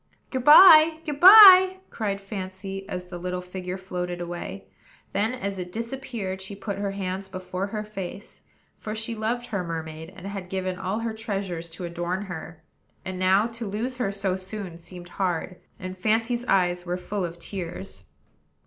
"Good 0.31 0.43
by! 0.43 0.97
good 1.05 1.19
by!" 1.19 1.77
cried 1.91 2.19
Fancy, 2.19 2.89
as 2.89 3.09
the 3.09 3.19
little 3.19 3.39
figure 3.39 3.77
floated 3.77 4.19
away; 4.19 4.65
then, 5.13 5.35
as 5.35 5.59
it 5.59 5.71
disappeared, 5.71 6.41
she 6.41 6.55
put 6.55 6.79
her 6.79 6.89
hands 6.89 7.27
before 7.27 7.67
her 7.67 7.83
face, 7.83 8.41
for 8.75 8.95
she 8.95 9.13
loved 9.13 9.45
her 9.45 9.63
mermaid, 9.63 10.11
and 10.15 10.25
had 10.25 10.49
given 10.49 10.79
all 10.79 11.01
her 11.01 11.13
treasures 11.13 11.69
to 11.69 11.83
adorn 11.85 12.23
her; 12.23 12.63
and 13.05 13.19
now 13.19 13.45
to 13.45 13.67
lose 13.67 13.97
her 13.97 14.11
so 14.11 14.35
soon 14.35 14.75
seemed 14.75 15.09
hard, 15.21 15.57
and 15.77 15.95
Fancy's 15.95 16.45
eyes 16.45 16.83
were 16.83 16.97
full 16.97 17.23
of 17.23 17.37
tears. 17.37 18.05